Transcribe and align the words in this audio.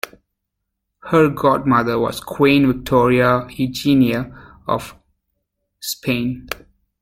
Her 1.11 1.29
godmother 1.29 1.99
was 1.99 2.21
Queen 2.21 2.65
Victoria 2.65 3.45
Eugenia 3.51 4.33
of 4.67 4.95
Spain. 5.79 6.49